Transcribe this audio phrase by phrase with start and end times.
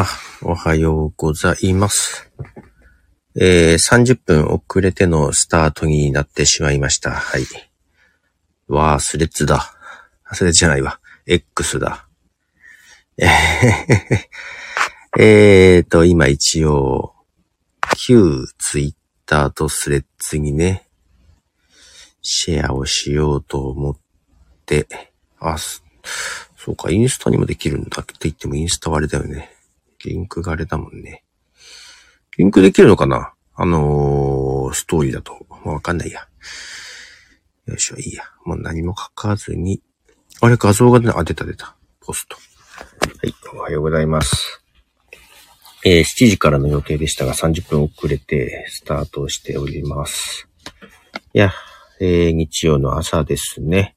[0.00, 0.06] あ、
[0.42, 2.30] おはようございます。
[3.34, 7.10] えー、30分遅れてのスタートになってしまいました。
[7.10, 7.42] はい。
[8.68, 9.74] わあ、スレッズだ。
[10.34, 11.00] スレッズじゃないわ。
[11.26, 12.06] X だ。
[13.16, 13.28] えー
[15.18, 17.14] えーと、今一応、
[17.96, 18.94] 旧ツイッ
[19.26, 20.86] ターとスレッズにね、
[22.22, 23.96] シェアをしようと思っ
[24.64, 24.86] て、
[25.40, 25.82] あ、そ
[26.68, 29.57] うか、インスタにもできるんだって言ってもインスタはあれだよね。
[30.04, 31.24] リンクがあれだもんね。
[32.36, 33.32] リンクできるのかな？
[33.54, 35.32] あのー、ストーリーだと。
[35.64, 36.28] もうわかんないや。
[37.66, 38.22] よいしょ、いいや。
[38.44, 39.82] もう何も書かずに。
[40.40, 41.76] あれ、画像がね、あ、出た出た。
[42.00, 42.36] ポスト。
[42.36, 42.42] は
[43.24, 44.62] い、おはようございます。
[45.84, 50.48] えー、7時からの予定でしたが、30分遅れてスタートしております。
[51.34, 51.52] いや、
[52.00, 53.96] えー、日曜の朝ですね。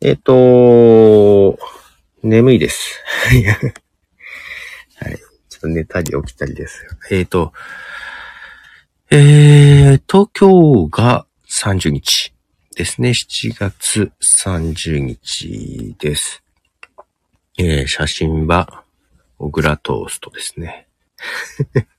[0.00, 1.58] えっ、と
[2.22, 3.02] 眠いです。
[5.62, 6.84] と寝たり起きたりです。
[7.10, 7.52] えっ、と、
[9.10, 12.34] えー、東京が30日
[12.74, 13.10] ですね。
[13.10, 14.10] 7月
[14.44, 16.42] 30日です。
[17.58, 18.84] えー、写真は、
[19.38, 20.88] 小倉トーストですね。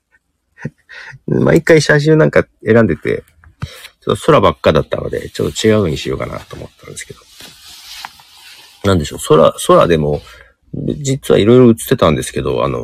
[1.27, 3.23] 毎回写真なんか選んでて、
[4.01, 7.19] ちょっと空ばっかだったので、ちょっと違うにしようかなと思ったんですけど。
[8.83, 10.21] なんでしょう、空、空でも、
[10.73, 12.79] 実はいろいろ映ってたんですけど、あの、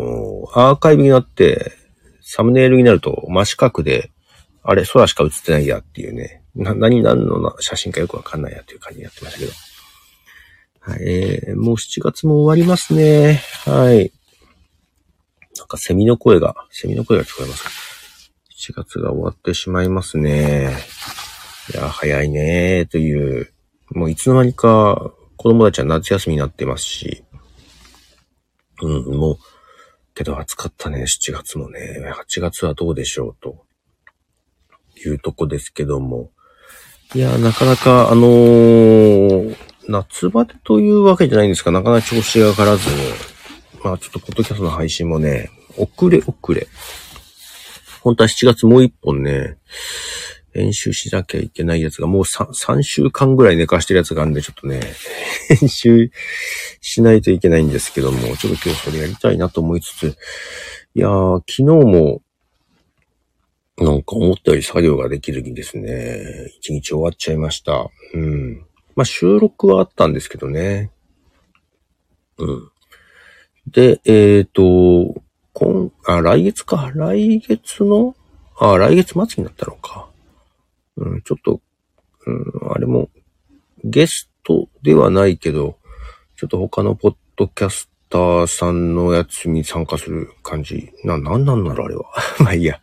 [0.53, 1.73] アーカイブになって、
[2.21, 4.11] サムネイルになると真四角で、
[4.61, 9.51] あれ、空しか映ってないやっていうね、な、何、何の写真かよくわかんないやっていう感じになってましたけど。
[10.81, 13.41] はい、えー、もう7月も終わりますね。
[13.65, 14.11] はい。
[15.57, 17.69] なんかセミの声が、セミの声が聞こえますか
[18.81, 20.73] ?7 月が終わってしまいますね。
[21.73, 23.51] いや、早いねという、
[23.91, 27.23] もういつの間にか子供たちは夏休みになってますし、
[28.81, 29.37] うん、もう、
[30.13, 32.01] けど暑かったね、7月もね。
[32.13, 33.65] 8月はどうでしょうと
[35.05, 36.31] いうとこですけども。
[37.15, 42.89] いや、なかなか、あのー夏バテというわけじゃないんですが、なかなか調子が上がらず、
[43.83, 46.67] まあちょっとポッドキャストの配信もね、遅れ遅れ。
[48.01, 49.57] 本当は7月もう一本ね、
[50.53, 54.81] 編集しなきゃいけないやつがもう 3, 3週間ぐらい寝かしてるやつがあるんで、ちょっとね、
[55.59, 56.11] 編集
[56.81, 60.17] しないといけないんですけども、ちょっと今日それやりたいなと思いつつ、
[60.95, 62.21] いやー、昨日も、
[63.77, 67.89] なんか思ったより作業ができるにですね、一日終わっちゃいました。
[68.13, 68.65] うん。
[68.95, 70.91] まあ収録はあったんですけどね。
[72.37, 72.71] うん。
[73.67, 75.21] で、えっ、と、
[75.53, 76.91] 今、あ、来月か。
[76.95, 78.15] 来月の、
[78.57, 80.08] あ、来月末になったのか。
[80.99, 81.61] うん、ちょっと、
[82.25, 83.09] うん、あれも、
[83.83, 85.77] ゲストではないけど、
[86.35, 90.91] ちょっと他のポッドキャスターさんのやつに参加する感じ。
[91.03, 92.05] な、なんなんだろう、あれは。
[92.43, 92.81] まあいいや。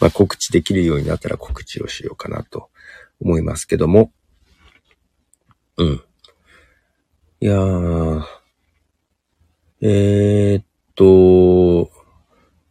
[0.00, 2.70] まあ告知できるようになったら告知をしようかなと
[3.20, 4.12] 思いますけども。
[5.76, 6.02] うん。
[7.40, 8.22] いやー、
[9.80, 10.64] えー、っ
[10.94, 11.90] と、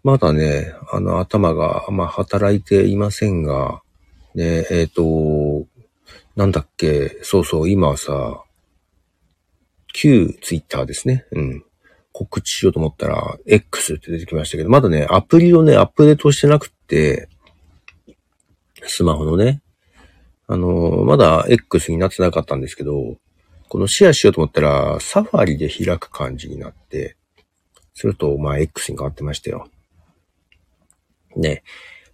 [0.04, 3.82] まだね、あの、頭があんま働いていませんが、
[4.36, 5.68] ね、えー、っと、
[6.36, 8.44] なんだっけ、そうそう、今さ、
[9.94, 11.26] 旧ツイッターですね。
[11.32, 11.66] うん。
[12.14, 17.30] 告知しようと思ったら、X って出てきましたけど、まだね、アプリをね、アップデートしてなくって、
[18.84, 19.62] スマホのね、
[20.48, 23.18] あの、まだ X になってなかったんですけど、
[23.70, 27.16] このシェアしようと思ったら、サファリで開く感じになって、
[27.94, 29.70] すると、まあ、X に変わってましたよ。
[31.38, 31.64] ね、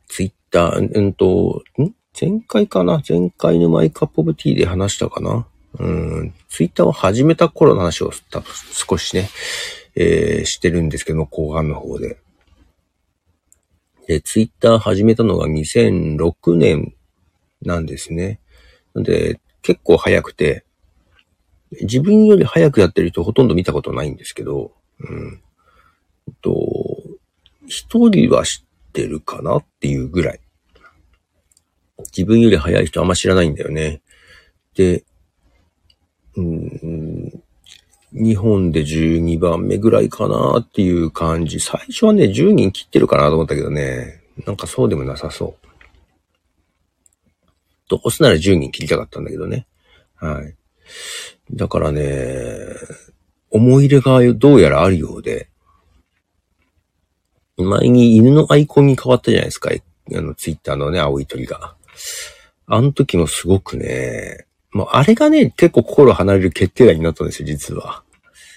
[0.07, 3.01] ツイッター、うんと、ん前回かな？
[3.07, 5.45] 前回のマイカップオブティーで話したかな？
[5.79, 9.29] うん、ツイッターを始めた頃の話を多分少しね、
[9.95, 12.17] えー、してるんですけども、後半の方で。
[14.07, 16.95] で、ツイッター始めたのが2006年
[17.61, 18.39] なんですね。
[18.95, 20.63] なんで、結構早くて、
[21.81, 25.41] 自分より早くやってる人ほとんど見たことないんですけど、うん。
[26.41, 26.55] と、
[27.67, 29.57] 一人は知ってるかな？
[29.57, 30.39] っていうぐらい。
[32.17, 34.01] 自分より早い人あんま知らないんだよね。
[34.73, 35.03] で、
[36.35, 37.43] うん、
[38.11, 41.59] 日本で12番目ぐらいかなっていう感じ。
[41.59, 45.67] 最初はね、10人切ってるかなと思ったけどね、なんかそうでもなさそう。
[47.87, 49.67] どうせなら10人切りたかったんだけどね。
[50.15, 50.55] はい。
[51.51, 52.01] だからね、
[53.51, 55.49] 思い入れがどうやらあるようで、
[57.57, 59.69] 前に犬のアイコンに変わったじゃないですか。
[59.71, 61.76] あの、ツイッターのね、青い鳥が。
[62.65, 68.03] あの時もすごくね、もうあれがね、結構心離れる決定打になったんですよ、実は。